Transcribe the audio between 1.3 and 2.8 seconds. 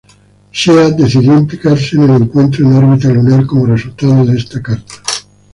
implicarse en el encuentro en